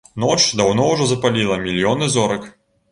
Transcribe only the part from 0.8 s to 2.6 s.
ўжо запаліла мільёны зорак.